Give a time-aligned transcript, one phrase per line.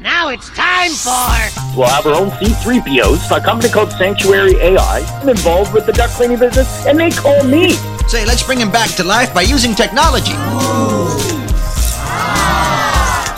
[0.00, 1.76] Now it's time for.
[1.76, 5.00] We'll have our own C3POs, a company called Sanctuary AI.
[5.20, 7.72] I'm involved with the duck cleaning business, and they call me.
[8.08, 10.32] Say, let's bring him back to life by using technology.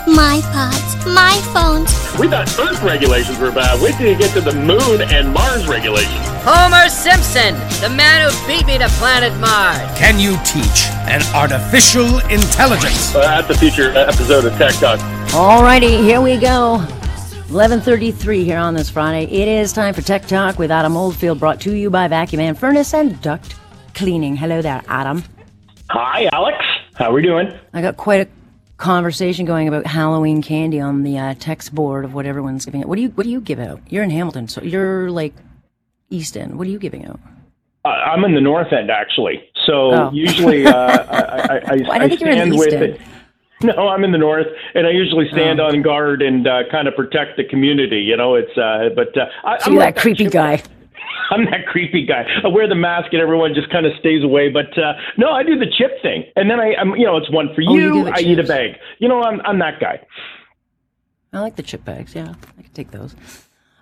[0.06, 1.90] My pods, my phones.
[2.18, 3.80] We thought Earth regulations were bad.
[3.82, 6.24] Wait till you get to the moon and Mars regulations.
[6.46, 9.80] Homer Simpson, the man who beat me to planet Mars.
[9.98, 13.14] Can you teach an artificial intelligence?
[13.14, 15.00] Uh, that's a future episode of Tech Talk.
[15.34, 16.78] Alrighty, here we go.
[17.48, 19.24] 11:33 here on this Friday.
[19.24, 22.54] It is time for Tech Talk with Adam Oldfield, brought to you by Vacuum Man
[22.54, 23.56] Furnace and Duct
[23.94, 24.36] Cleaning.
[24.36, 25.24] Hello there, Adam.
[25.90, 26.58] Hi, Alex.
[26.94, 27.52] How are we doing?
[27.72, 28.28] I got quite a
[28.76, 32.88] conversation going about Halloween candy on the uh, text board of what everyone's giving out.
[32.88, 33.80] What do you What do you give out?
[33.88, 35.34] You're in Hamilton, so you're like
[36.10, 36.56] East End.
[36.58, 37.18] What are you giving out?
[37.84, 39.42] Uh, I'm in the North End, actually.
[39.66, 40.10] So Oh.
[40.12, 42.82] usually, uh, I, I, I, Why I think you were in stand the with End?
[42.84, 43.00] it.
[43.62, 45.66] No, I'm in the North, and I usually stand Oh.
[45.66, 48.00] on guard and uh, kind of protect the community.
[48.00, 50.62] You know, it's uh, but uh, I, So I'm like that creepy guy.
[51.30, 52.26] I'm that creepy guy.
[52.44, 54.50] I wear the mask and everyone just kind of stays away.
[54.50, 57.30] But uh, no, I do the chip thing, and then I, I'm, you know, it's
[57.30, 58.08] one for Oh, you you.
[58.08, 58.72] I eat a bag.
[58.98, 60.00] You know, I'm, I'm that guy.
[61.32, 62.14] I like the chip bags.
[62.14, 63.16] Yeah, I can take those.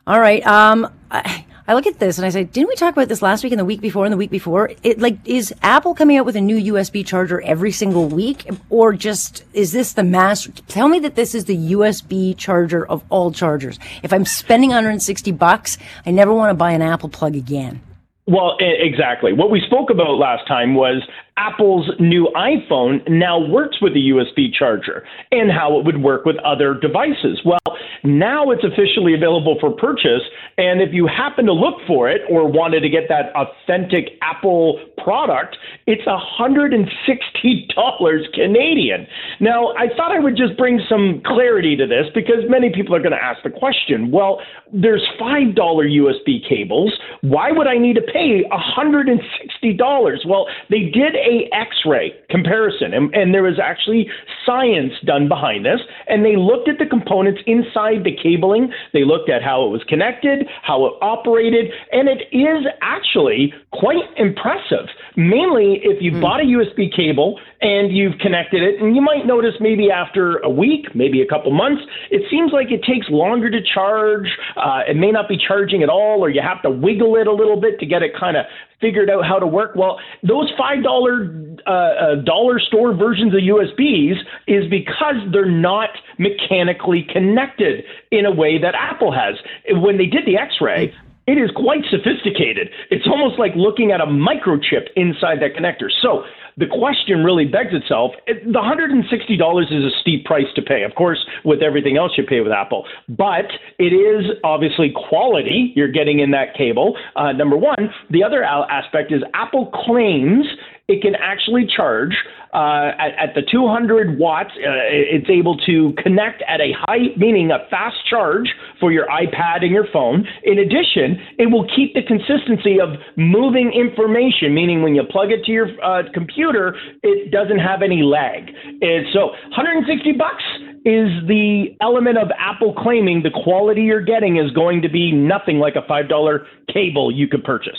[0.06, 0.47] All right.
[0.47, 3.44] Um, I, I look at this and I say, didn't we talk about this last
[3.44, 4.70] week and the week before and the week before?
[4.82, 8.92] It like is Apple coming out with a new USB charger every single week, or
[8.92, 10.48] just is this the mass?
[10.66, 13.78] Tell me that this is the USB charger of all chargers.
[14.02, 17.80] If I'm spending 160 bucks, I never want to buy an Apple plug again.
[18.26, 19.32] Well, exactly.
[19.32, 21.03] What we spoke about last time was
[21.37, 26.37] Apple's new iPhone now works with a USB charger and how it would work with
[26.44, 27.41] other devices.
[27.44, 27.59] Well,
[28.04, 30.22] now it's officially available for purchase.
[30.59, 34.81] And if you happen to look for it or wanted to get that authentic Apple
[35.02, 39.06] product, it's $160 Canadian.
[39.40, 43.00] Now, I thought I would just bring some clarity to this because many people are
[43.00, 44.40] going to ask the question well,
[44.72, 46.92] there's $5 USB cables.
[47.20, 50.26] Why would I need to pay $160?
[50.26, 54.08] Well, they did a X-ray comparison, and, and there was actually
[54.46, 58.72] science done behind this, and they looked at the components inside the cabling.
[58.92, 64.04] They looked at how it was connected, how it operated, and it is actually quite
[64.16, 64.88] impressive.
[65.16, 69.54] Mainly if you bought a USB cable and you've connected it, and you might notice
[69.60, 73.60] maybe after a week, maybe a couple months, it seems like it takes longer to
[73.62, 74.26] charge.
[74.56, 77.32] Uh, it may not be charging at all, or you have to wiggle it a
[77.32, 78.47] little bit to get it kind of
[78.81, 79.76] figured out how to work.
[79.76, 81.31] Well, those five dollar
[81.66, 84.16] uh, uh, dollar store versions of USBs
[84.48, 89.36] is because they're not mechanically connected in a way that Apple has.
[89.70, 90.94] When they did the X-ray.
[91.27, 92.69] It is quite sophisticated.
[92.91, 95.88] It's almost like looking at a microchip inside that connector.
[96.03, 96.25] So
[96.56, 101.25] the question really begs itself the $160 is a steep price to pay, of course,
[101.44, 102.87] with everything else you pay with Apple.
[103.09, 103.47] But
[103.78, 107.91] it is obviously quality you're getting in that cable, uh, number one.
[108.11, 110.47] The other aspect is Apple claims
[110.92, 112.12] it can actually charge
[112.53, 114.50] uh, at, at the 200 watts.
[114.56, 118.48] Uh, it's able to connect at a high, meaning a fast charge
[118.78, 120.28] for your iPad and your phone.
[120.44, 125.44] In addition, it will keep the consistency of moving information, meaning when you plug it
[125.44, 128.52] to your uh, computer, it doesn't have any lag.
[128.82, 130.44] And so, 160 bucks
[130.84, 135.58] is the element of Apple claiming the quality you're getting is going to be nothing
[135.58, 137.78] like a $5 cable you could purchase.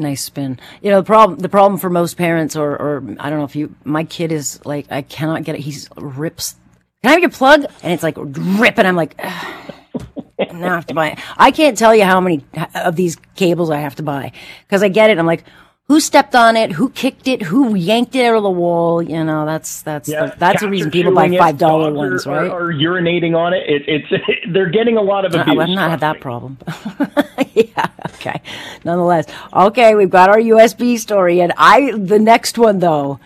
[0.00, 0.60] Nice spin.
[0.80, 3.56] You know, the problem, the problem for most parents, or, or I don't know if
[3.56, 5.62] you, my kid is like, I cannot get it.
[5.62, 6.54] He's rips.
[7.02, 7.64] Can I have your plug?
[7.82, 8.86] And it's like ripping.
[8.86, 11.18] I'm like, now I have to buy it.
[11.36, 12.44] I can't tell you how many
[12.76, 14.30] of these cables I have to buy
[14.66, 15.18] because I get it.
[15.18, 15.42] I'm like,
[15.88, 16.72] who stepped on it?
[16.72, 17.42] Who kicked it?
[17.42, 19.02] Who yanked it out of the wall?
[19.02, 22.50] You know, that's, that's, Yeah, that's the reason people buy $5 ones, are, right?
[22.50, 23.64] Are, are urinating on it.
[23.66, 25.58] it it's they're getting a lot of abuse.
[25.58, 26.58] I've not had that problem.
[27.54, 28.42] yeah, okay.
[28.84, 29.24] Nonetheless,
[29.54, 33.18] okay, we've got our USB story, and I the next one though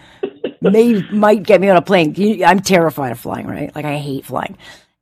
[0.60, 2.14] may might get me on a plane.
[2.14, 3.74] You- I'm terrified of flying, right?
[3.74, 4.56] Like I hate flying.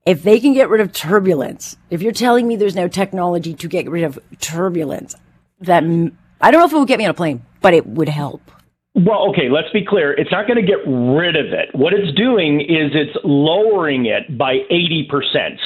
[0.06, 3.68] If they can get rid of turbulence, if you're telling me there's no technology to
[3.68, 5.14] get rid of turbulence,
[5.60, 5.84] that
[6.40, 8.42] I don't know if it would get me on a plane, but it would help.
[8.96, 10.12] Well, okay, let's be clear.
[10.14, 11.70] It's not going to get rid of it.
[11.78, 15.06] What it's doing is it's lowering it by 80%.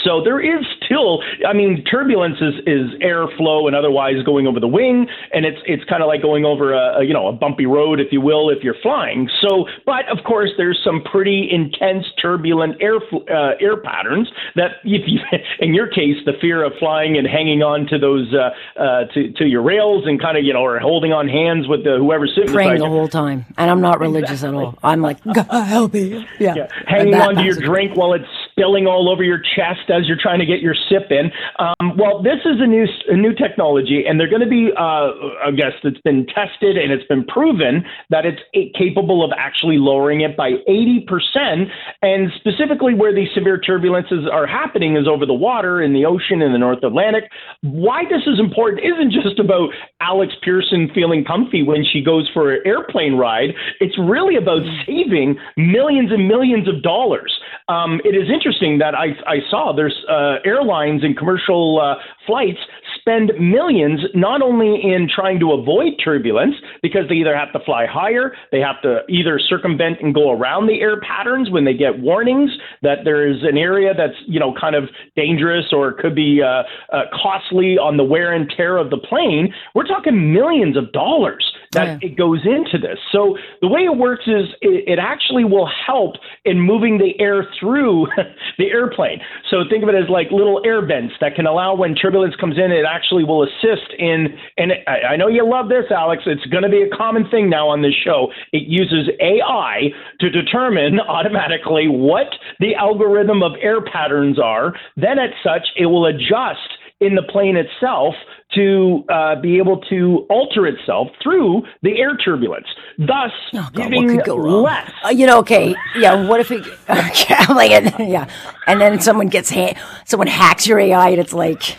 [0.05, 4.69] So there is still, I mean, turbulence is, is airflow and otherwise going over the
[4.69, 7.65] wing, and it's it's kind of like going over a, a, you know a bumpy
[7.65, 9.27] road, if you will, if you're flying.
[9.41, 15.09] So, but of course, there's some pretty intense turbulent air uh, air patterns that, if
[15.09, 15.20] you,
[15.61, 19.32] in your case, the fear of flying and hanging on to those uh, uh, to
[19.32, 22.35] to your rails and kind of you know or holding on hands with the, whoever's
[22.35, 24.58] sitting beside you time, and I'm not religious Exactly.
[24.58, 24.78] at all.
[24.82, 26.26] I'm like, God help me.
[26.38, 30.06] Yeah, Yeah, hanging on to your drink while it's spilling all over your chest as
[30.06, 31.31] you're trying to get your sip in.
[31.59, 35.11] Um, well, this is a new a new technology, and they're going to be, uh,
[35.43, 38.41] I guess, it's been tested and it's been proven that it's
[38.79, 41.67] capable of actually lowering it by 80%.
[42.03, 46.41] And specifically, where these severe turbulences are happening is over the water in the ocean
[46.41, 47.25] in the North Atlantic.
[47.62, 49.71] Why this is important isn't just about
[50.01, 53.51] Alex Pierson feeling comfy when she goes for an airplane ride.
[53.81, 57.33] It's really about saving millions and millions of dollars.
[57.69, 61.94] Um, it is interesting that I, I saw there's uh, airlines and commercial uh,
[62.26, 62.58] flights
[62.99, 67.87] spend millions not only in trying to avoid turbulence because they either have to fly
[67.87, 71.99] higher, they have to either circumvent and go around the air patterns when they get
[71.99, 72.50] warnings
[72.82, 74.85] that there is an area that's you know kind of
[75.17, 76.62] dangerous or could be uh,
[76.94, 79.52] uh, costly on the wear and tear of the plane.
[79.75, 82.09] We're talking millions of dollars that Yeah.
[82.09, 82.99] it goes into this.
[83.12, 87.47] So the way it works is it, it actually will help in moving the air
[87.59, 88.06] through
[88.59, 89.21] the airplane.
[89.50, 92.56] So think of it as like little air vents that can allow when turbulence comes
[92.59, 94.37] in, it actually will assist in.
[94.56, 96.23] And I, I know you love this, Alex.
[96.26, 98.29] It's going to be a common thing now on this show.
[98.53, 102.29] It uses AI to determine automatically what
[102.61, 104.75] the algorithm of air patterns are.
[104.97, 106.69] Then, as such, it will adjust
[107.05, 108.15] in the plane itself
[108.55, 112.67] to uh, be able to alter itself through the air turbulence,
[112.99, 114.62] thus Oh, God, giving what could go wrong?
[114.62, 114.91] less.
[115.05, 116.27] Uh, you know, okay, yeah.
[116.27, 116.65] What if it?
[116.89, 118.29] Okay, I'm like, yeah,
[118.67, 119.75] and then someone gets ha-
[120.05, 121.77] someone hacks your AI, and it's like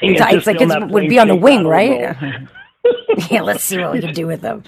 [0.00, 2.16] it's, it's like it would be on the wing, right?
[3.30, 4.62] yeah, let's see what we can do with them.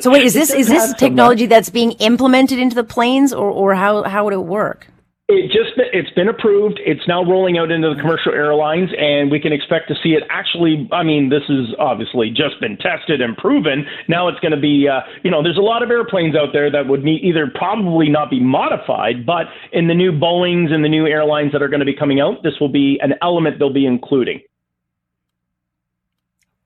[0.00, 3.74] So wait, is this is this technology that's being implemented into the planes, or or
[3.74, 4.88] how how would it work?
[5.32, 6.80] It just it's been approved.
[6.84, 10.24] It's now rolling out into the commercial airlines, and we can expect to see it.
[10.28, 13.86] Actually, I mean, this has obviously just been tested and proven.
[14.08, 16.68] Now it's going to be, uh, you know, there's a lot of airplanes out there
[16.72, 20.88] that would need either probably not be modified, but in the new Boeing's and the
[20.88, 23.72] new airlines that are going to be coming out, this will be an element they'll
[23.72, 24.40] be including.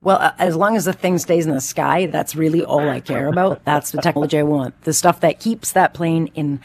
[0.00, 3.28] Well, as long as the thing stays in the sky, that's really all I care
[3.28, 3.64] about.
[3.64, 4.80] That's the technology I want.
[4.82, 6.60] The stuff that keeps that plane in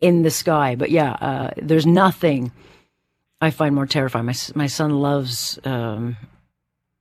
[0.00, 0.74] in the sky.
[0.76, 2.52] But yeah, uh, there's nothing
[3.40, 4.26] I find more terrifying.
[4.26, 6.16] My my son loves um,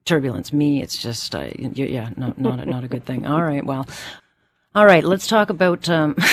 [0.06, 0.52] turbulence.
[0.54, 3.26] Me, it's just uh, yeah, no, not a, not a good thing.
[3.26, 3.88] All right, well,
[4.76, 5.04] all right.
[5.04, 5.90] Let's talk about.
[5.90, 6.16] Um,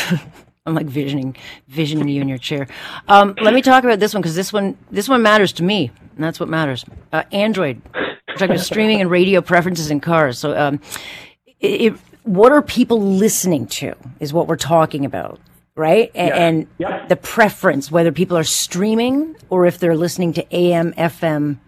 [0.67, 1.37] I'm like visioning
[1.69, 2.67] visioning you in your chair.
[3.07, 5.93] Um, let me talk about this one because this one this one matters to me,
[6.17, 6.85] and that's what matters.
[7.13, 7.81] Uh, Android.
[8.31, 10.39] Talking about streaming and radio preferences in cars.
[10.39, 10.81] So, um,
[11.61, 15.39] it, it- what are people listening to is what we're talking about,
[15.77, 16.11] right?
[16.15, 17.07] A- And, Yeah.
[17.07, 21.59] the preference, whether people are streaming or if they're listening to AM, FM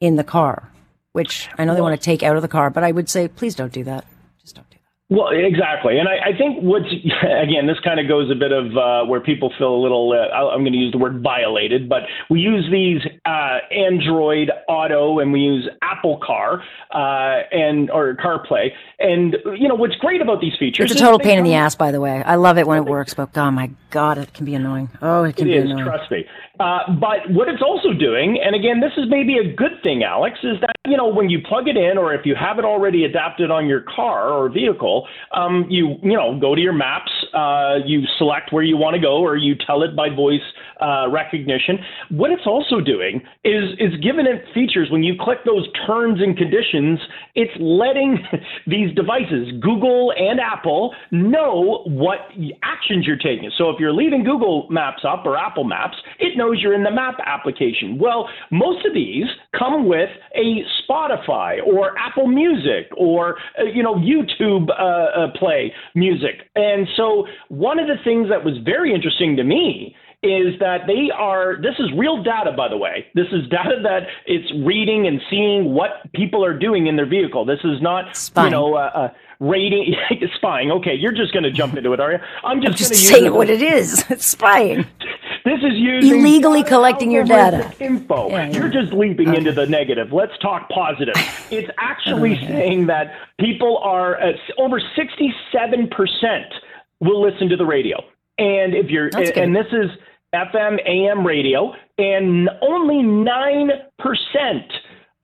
[0.00, 0.70] in the car,
[1.12, 3.28] which I know they want to take out of the car, but I would say,
[3.28, 4.04] please don't do that.
[4.40, 4.82] Just don't do that.
[5.08, 6.86] Well, exactly, and I, I think what's
[7.22, 10.10] again, this kind of goes a bit of uh, where people feel a little.
[10.12, 15.20] Uh, I'm going to use the word violated, but we use these uh, Android Auto
[15.20, 16.60] and we use Apple Car
[16.92, 20.90] uh, and or CarPlay, and you know what's great about these features?
[20.90, 22.24] It's a total pain in the ass, by the way.
[22.24, 24.90] I love it when it works, but God, my God, it can be annoying.
[25.00, 25.84] Oh, it can It be is, annoying.
[25.84, 26.24] trust me.
[26.58, 30.38] Uh, but what it's also doing, and again, this is maybe a good thing, Alex,
[30.42, 33.04] is that you know when you plug it in, or if you have it already
[33.04, 37.76] adapted on your car or vehicle, um, you you know go to your maps, uh,
[37.84, 40.40] you select where you want to go, or you tell it by voice
[40.80, 41.78] uh, recognition.
[42.10, 46.36] What it's also doing is is giving it features when you click those terms and
[46.36, 46.98] conditions.
[47.34, 48.18] It's letting
[48.66, 52.30] these devices, Google and Apple, know what
[52.62, 53.50] actions you're taking.
[53.58, 56.90] So if you're leaving Google Maps up or Apple Maps, it knows you're in the
[56.90, 57.98] map application.
[57.98, 59.26] Well, most of these
[59.58, 65.72] come with a Spotify or Apple Music or uh, you know YouTube uh, uh, play
[65.94, 66.48] music.
[66.54, 71.10] And so one of the things that was very interesting to me is that they
[71.14, 75.20] are this is real data by the way this is data that it's reading and
[75.28, 78.46] seeing what people are doing in their vehicle this is not Spying.
[78.46, 79.08] you know uh, uh,
[79.40, 79.94] rating
[80.36, 83.00] spying okay you're just going to jump into it are you i'm just, Just going
[83.00, 84.04] to say use it what it is.
[84.10, 84.86] It's spying.
[85.46, 87.72] This is using Illegally collecting your data.
[87.78, 88.28] Info.
[88.30, 88.58] Yeah, yeah.
[88.58, 90.12] You're just leaping into the negative.
[90.12, 91.14] Let's talk positive.
[91.52, 96.52] It's actually saying that people are uh, over 67 percent
[96.98, 97.96] will listen to the radio,
[98.38, 99.38] and if you're That's good.
[99.38, 99.88] and this is
[100.34, 104.72] FM AM radio, and only nine percent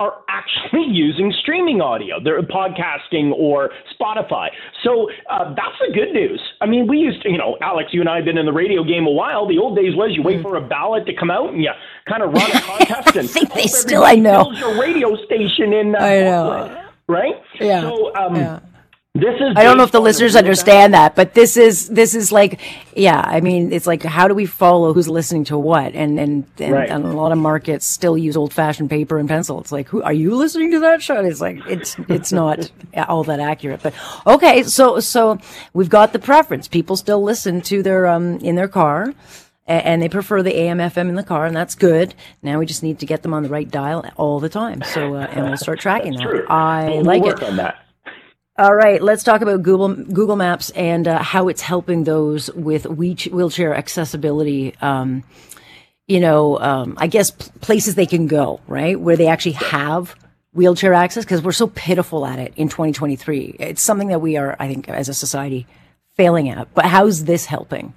[0.02, 2.14] are actually using streaming audio.
[2.22, 4.48] They're podcasting or Spotify.
[4.82, 6.40] So uh, that's the good news.
[6.60, 8.52] I mean, we used to, you know, Alex, you and I have been in the
[8.52, 9.46] radio game a while.
[9.46, 11.70] The old days was you wait for a ballot to come out and you
[12.08, 13.32] kind of run a contest and Mm.
[13.32, 14.50] think they still- I know.
[14.52, 16.44] your radio station in uh, I know.
[16.58, 17.34] Portland, right?
[17.60, 17.80] Yeah.
[17.82, 18.60] So um, Yeah.
[19.14, 19.52] This is.
[19.56, 22.60] I don't know if the listeners understand that, but this is this is like,
[22.96, 23.20] yeah.
[23.24, 25.94] I mean, it's like how do we follow who's listening to what?
[25.94, 26.88] And and and, Right.
[26.88, 29.60] and a lot of markets still use old fashioned paper and pencil.
[29.60, 31.16] It's like, who are you listening to that show?
[31.18, 32.70] And It's like it's it's not
[33.08, 33.82] all that accurate.
[33.82, 33.92] But
[34.26, 35.38] okay, so so
[35.74, 36.66] we've got the preference.
[36.66, 39.12] People still listen to their um in their car.
[39.64, 42.14] And they prefer the AM FM in the car, and that's good.
[42.42, 44.82] Now we just need to get them on the right dial all the time.
[44.82, 46.22] So, uh, and we'll start tracking that.
[46.22, 46.44] True.
[46.48, 47.74] I We'll like it.
[48.58, 52.86] All right, let's talk about Google Google Maps and uh, how it's helping those with
[52.86, 54.74] wheelchair accessibility.
[54.82, 55.24] Um,
[56.06, 60.14] you know, um, I guess places they can go, right, where they actually have
[60.52, 63.56] wheelchair access, because we're so pitiful at it in 2023.
[63.58, 65.66] It's something that we are, I think, as a society,
[66.16, 66.74] failing at.
[66.74, 67.94] But how's this helping?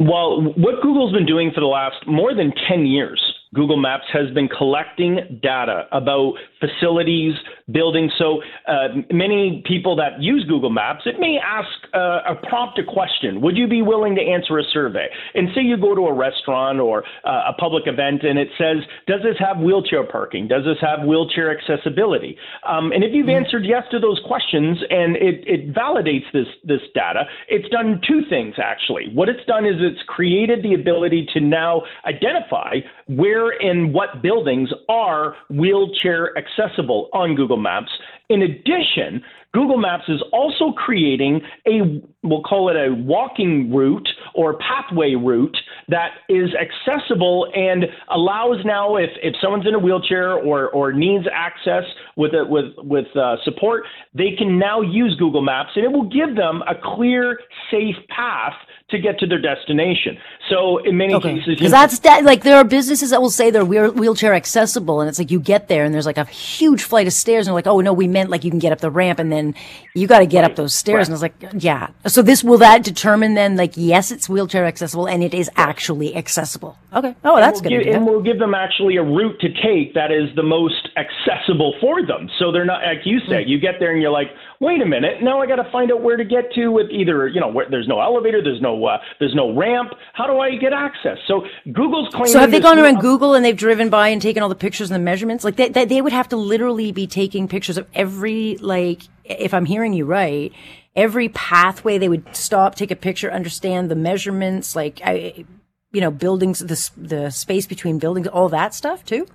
[0.00, 4.30] Well, what Google's been doing for the last more than 10 years, Google Maps has
[4.32, 7.34] been collecting data about facilities,
[7.70, 8.12] buildings.
[8.16, 12.84] So uh, many people that use Google Maps, it may ask uh, a prompt a
[12.84, 13.40] question.
[13.42, 15.08] Would you be willing to answer a survey?
[15.34, 18.78] And say you go to a restaurant or uh, a public event and it says,
[19.06, 20.48] does this have wheelchair parking?
[20.48, 22.38] Does this have wheelchair accessibility?
[22.66, 26.80] Um, and if you've answered yes to those questions and it, it validates this, this
[26.94, 29.10] data, it's done two things actually.
[29.12, 32.76] What it's done is it's created the ability to now identify
[33.08, 37.90] where and what buildings are wheelchair accessible on Google Maps.
[38.28, 39.22] In addition,
[39.52, 45.56] Google Maps is also creating a, we'll call it a walking route or pathway route
[45.88, 51.26] that is accessible and allows now, if, if someone's in a wheelchair or, or needs
[51.30, 51.84] access
[52.16, 53.82] with, a, with, with uh, support,
[54.14, 57.38] they can now use Google Maps and it will give them a clear,
[57.70, 58.54] safe path
[58.92, 60.16] to get to their destination.
[60.48, 63.64] So in many cases, Because that's that, like there are businesses that will say they're
[63.64, 67.06] wheel- wheelchair accessible, and it's like you get there and there's like a huge flight
[67.06, 68.90] of stairs, and they're like, oh no, we meant like you can get up the
[68.90, 69.54] ramp, and then
[69.94, 71.88] you got to get up those stairs, and it's like, yeah.
[72.06, 76.14] So this will that determine then, like, yes, it's wheelchair accessible, and it is actually
[76.16, 76.78] accessible.
[76.94, 77.14] Okay.
[77.24, 77.84] Oh, that's we'll good.
[77.84, 81.74] give, and we'll give them actually a route to take that is the most accessible
[81.80, 82.28] for them.
[82.38, 83.48] So they're not, like you say, hmm.
[83.48, 84.28] you get there and you're like,
[84.60, 87.26] wait a minute, now I got to find out where to get to with either,
[87.28, 89.92] you know, where, there's no elevator, there's no, uh, there's no ramp.
[90.12, 91.18] How do I get access?
[91.26, 92.32] So Google's claiming.
[92.32, 94.90] So have they gone around Google and they've driven by and taken all the pictures
[94.90, 95.44] and the measurements?
[95.44, 99.54] Like they, they, they would have to literally be taking pictures of every, like, if
[99.54, 100.52] I'm hearing you right,
[100.96, 105.44] every pathway they would stop, take a picture, understand the measurements, like, I,
[105.92, 109.26] you know, buildings, the, the space between buildings, all that stuff too?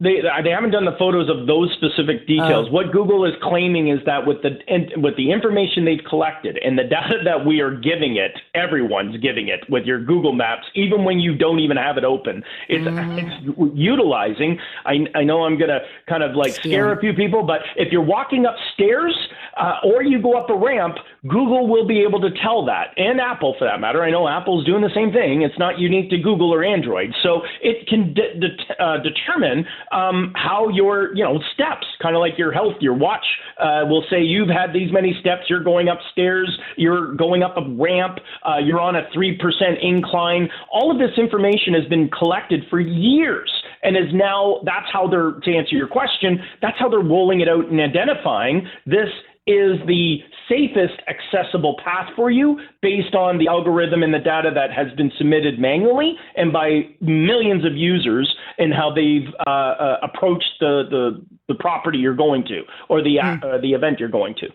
[0.00, 2.68] They they haven't done the photos of those specific details.
[2.68, 2.72] Oh.
[2.72, 4.56] what Google is claiming is that with the
[4.96, 9.48] with the information they've collected and the data that we are giving it, everyone's giving
[9.48, 12.42] it with your Google Maps, even when you don't even have it open.
[12.68, 14.58] It's, it's utilizing.
[14.86, 18.00] I I know I'm gonna kind of like scare a few people, but if you're
[18.00, 19.14] walking upstairs
[19.58, 20.96] uh, or you go up a ramp,
[21.28, 24.02] Google will be able to tell that, and Apple for that matter.
[24.02, 25.42] I know Apple's doing the same thing.
[25.42, 30.32] It's not unique to Google or Android, so it can de- de- uh, determine um,
[30.36, 33.24] how your you know steps, kind of like your health, your watch
[33.58, 35.42] uh, will say you've had these many steps.
[35.48, 36.50] You're going upstairs.
[36.76, 38.18] You're going up a ramp.
[38.46, 40.48] Uh, you're on a three percent incline.
[40.72, 43.50] All of this information has been collected for years
[43.82, 47.48] and is now that's how they're to answer your question that's how they're rolling it
[47.48, 49.08] out and identifying this
[49.46, 50.18] is the
[50.50, 55.10] safest accessible path for you based on the algorithm and the data that has been
[55.16, 61.24] submitted manually and by millions of users and how they've uh, uh, approached the, the
[61.48, 64.48] the property you're going to or the uh, the event you're going to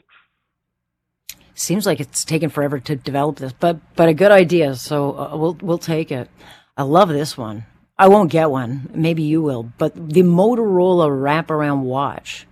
[1.57, 4.75] Seems like it's taken forever to develop this, but, but a good idea.
[4.75, 6.29] So uh, we'll, we'll take it.
[6.75, 7.63] I love this one.
[7.97, 8.89] I won't get one.
[8.93, 12.45] Maybe you will, but the Motorola wraparound watch.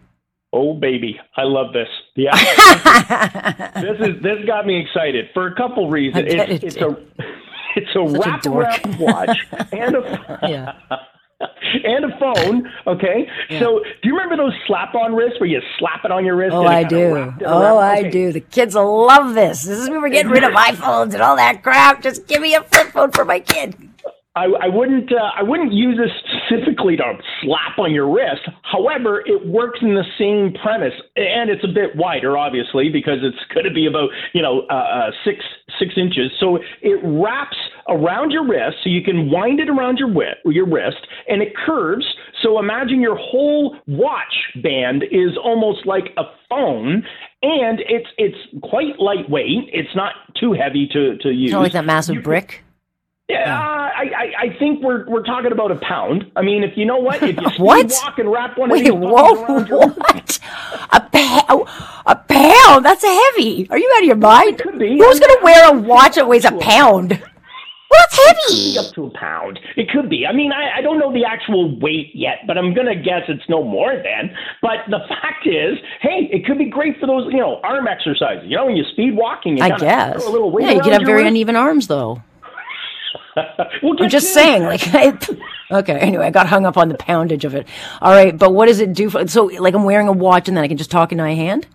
[0.55, 1.87] Oh baby, I love this.
[2.15, 2.35] Yeah,
[3.81, 6.25] this is this got me excited for a couple reasons.
[6.27, 6.95] It's, it it's a
[7.75, 8.67] it's a dork.
[8.67, 9.37] wraparound watch
[9.71, 10.73] and a Yeah.
[11.83, 12.71] and a phone.
[12.85, 13.27] Okay,
[13.59, 16.53] so do you remember those slap-on wrists where you slap it on your wrist?
[16.53, 17.35] Oh, I do.
[17.45, 17.77] Oh, around?
[17.79, 18.31] I do.
[18.31, 19.63] The kids will love this.
[19.63, 22.01] This is when we're getting rid of iPhones and all that crap.
[22.03, 23.75] Just give me a flip phone for my kid.
[24.35, 26.11] I, I wouldn't uh, I wouldn't use this
[26.53, 27.03] specifically to
[27.41, 28.41] slap on your wrist.
[28.63, 33.37] However, it works in the same premise, and it's a bit wider, obviously, because it's
[33.53, 35.43] going to be about you know uh, uh, six
[35.79, 36.31] six inches.
[36.39, 37.57] So it wraps
[37.89, 41.55] around your wrist, so you can wind it around your wi- your wrist, and it
[41.55, 42.05] curves.
[42.41, 47.03] So imagine your whole watch band is almost like a phone,
[47.41, 49.69] and it's it's quite lightweight.
[49.71, 51.49] It's not too heavy to to use.
[51.49, 52.63] It's not like that massive brick.
[53.29, 56.29] Yeah, uh, I, I, I think we're we're talking about a pound.
[56.35, 57.89] I mean, if you know what, if you What?
[58.03, 60.39] walk and wrap one Wait, of these whoa, around your what?
[60.91, 61.43] A pound?
[61.47, 62.85] Oh, a pound?
[62.85, 63.65] That's a heavy.
[63.69, 64.59] Are you out of your mind?
[64.59, 64.97] could be.
[64.97, 67.11] Who's going to wear a watch that weighs a pound?
[67.11, 68.77] Well, that's heavy.
[68.77, 69.59] up to a pound.
[69.77, 70.25] It could be.
[70.27, 73.47] I mean, I, I don't know the actual weight yet, but I'm gonna guess it's
[73.47, 74.35] no more than.
[74.63, 78.45] But the fact is, hey, it could be great for those, you know, arm exercises.
[78.49, 80.23] You know, when you speed walking, you I guess.
[80.23, 82.21] throw a little weight Yeah, you could have very uneven arms, though.
[83.81, 85.17] We'll I'm just saying, like, I,
[85.71, 85.97] okay.
[85.99, 87.67] Anyway, I got hung up on the poundage of it.
[88.01, 89.09] All right, but what does it do?
[89.09, 91.33] For, so, like, I'm wearing a watch, and then I can just talk in my
[91.33, 91.67] hand.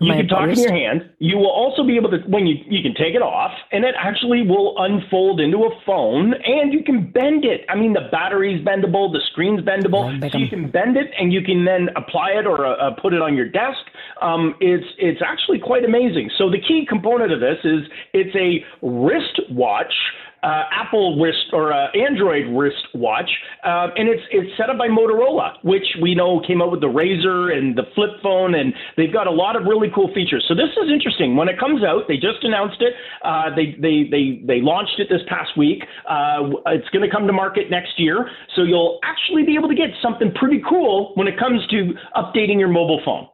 [0.00, 1.10] You my can talk in your hand.
[1.18, 3.94] You will also be able to when you you can take it off, and it
[3.98, 7.60] actually will unfold into a phone, and you can bend it.
[7.68, 11.32] I mean, the battery's bendable, the screen's bendable, Bend so you can bend it, and
[11.32, 13.78] you can then apply it or uh, uh, put it on your desk.
[14.20, 16.30] Um, it's it's actually quite amazing.
[16.38, 19.94] So the key component of this is it's a wristwatch.
[20.42, 23.30] Uh, Apple wrist or uh, Android wrist watch,
[23.64, 26.88] uh, and it's it's set up by Motorola, which we know came out with the
[26.88, 30.44] Razr and the flip phone, and they've got a lot of really cool features.
[30.48, 31.36] So this is interesting.
[31.36, 32.94] When it comes out, they just announced it.
[33.24, 35.84] Uh, they they they they launched it this past week.
[36.08, 39.74] Uh, it's going to come to market next year, so you'll actually be able to
[39.74, 43.31] get something pretty cool when it comes to updating your mobile phone.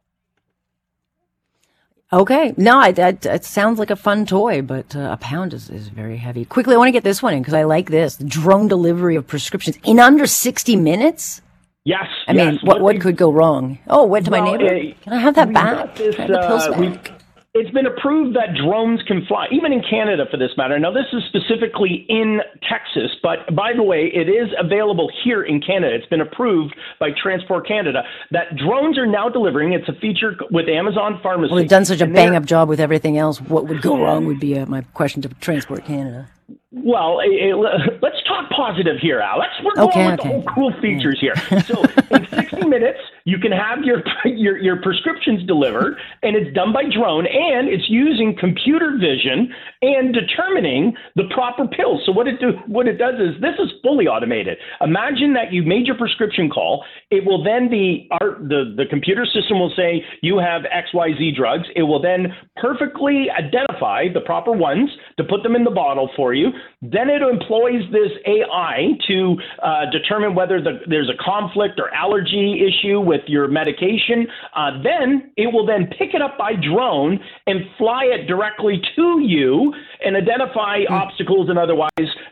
[2.12, 2.55] Okay.
[2.57, 5.88] No, I, that, that sounds like a fun toy, but uh, a pound is, is
[5.88, 6.45] very heavy.
[6.47, 8.17] Quickly, I want to get this one in because I like this.
[8.17, 11.43] Drone delivery of prescriptions in under 60 minutes?
[11.85, 12.07] Yes.
[12.27, 12.53] I yes.
[12.53, 13.79] mean, what, what could go wrong?
[13.88, 14.75] Oh, went to my neighbor.
[14.75, 15.97] uh, Can I have that back?
[15.97, 17.18] this, I have the pills uh, back?
[17.55, 20.78] It's been approved that drones can fly, even in Canada for this matter.
[20.78, 25.61] Now, this is specifically in Texas, but by the way, it is available here in
[25.62, 25.95] Canada.
[25.95, 28.02] It's been approved by Transport Canada
[28.33, 29.73] that drones are now delivering.
[29.73, 31.50] It's a feature with Amazon Pharmacy.
[31.50, 33.41] Well, they've done such a bang up job with everything else.
[33.41, 36.28] What would go wrong would be uh, my question to Transport Canada.
[36.71, 37.54] Well, eh, eh,
[38.02, 39.50] let's talk positive here, Alex.
[39.65, 40.28] We're going Okay, with okay.
[40.28, 41.34] the whole cool features here.
[41.63, 46.73] So, in 60 minutes, you can have your, your your prescriptions delivered, and it's done
[46.73, 52.00] by drone, and it's using computer vision and determining the proper pills.
[52.06, 54.56] So, what it do what it does is this is fully automated.
[54.80, 56.84] Imagine that you made your prescription call.
[57.10, 61.08] It will then be our the the computer system will say you have X Y
[61.19, 61.69] Z drugs.
[61.76, 64.88] It will then perfectly identify the proper ones
[65.19, 66.49] to put them in the bottle for you.
[66.80, 72.64] Then it employs this AI to uh, determine whether the, there's a conflict or allergy
[72.64, 74.26] issue with your medication.
[74.54, 79.21] Uh, then it will then pick it up by drone and fly it directly to
[79.21, 79.73] you
[80.04, 81.91] and identify obstacles and otherwise,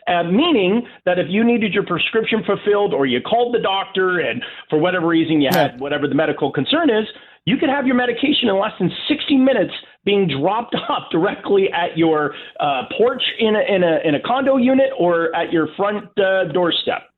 [0.09, 4.43] uh, meaning that if you needed your prescription fulfilled or you called the doctor and
[4.71, 7.07] for whatever reason you had whatever the medical concern is,
[7.45, 9.73] you could have your medication in less than 60 minutes
[10.05, 14.57] being dropped off directly at your uh, porch in a, in, a, in a condo
[14.57, 17.11] unit or at your front uh, doorstep.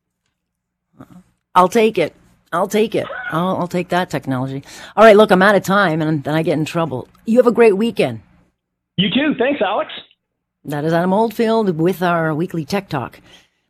[1.54, 2.14] I'll take it.
[2.52, 3.06] I'll take it.
[3.30, 4.64] I'll, I'll take that technology.
[4.96, 7.08] All right, look, I'm out of time and then I get in trouble.
[7.26, 8.20] You have a great weekend.
[8.96, 9.34] You too.
[9.38, 9.90] Thanks, Alex.
[10.64, 13.20] That is Adam Oldfield with our weekly Tech Talk,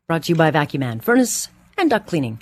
[0.07, 2.41] brought to you by Vacuum Man Furnace and Duct Cleaning.